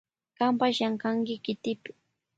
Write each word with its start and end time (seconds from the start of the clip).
Kanpash 0.37 0.75
llankanki 0.77 1.35
kikipi. 1.45 1.89